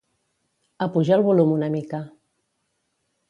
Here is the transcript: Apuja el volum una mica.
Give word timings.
Apuja 0.85 1.13
el 1.19 1.25
volum 1.27 1.53
una 1.57 1.69
mica. 1.75 1.99